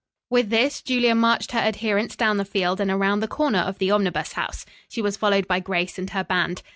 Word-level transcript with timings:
With 0.31 0.49
this 0.49 0.81
Julia 0.81 1.13
marched 1.13 1.51
her 1.51 1.59
adherents 1.59 2.15
down 2.15 2.37
the 2.37 2.43
field 2.43 2.81
and 2.81 2.89
around 2.89 3.19
the 3.19 3.27
corner 3.27 3.59
of 3.59 3.77
the 3.77 3.91
Omnibus 3.91 4.33
House. 4.33 4.65
She 4.89 4.99
was 4.99 5.15
followed 5.15 5.47
by 5.47 5.59
Grace 5.59 5.99
and 5.99 6.09
her 6.09 6.23
band. 6.23 6.63